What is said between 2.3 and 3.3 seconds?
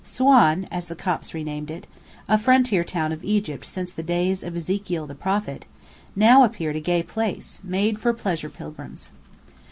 frontier town of